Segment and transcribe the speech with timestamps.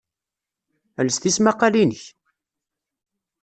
[1.03, 2.03] Els tismaqalin-ik!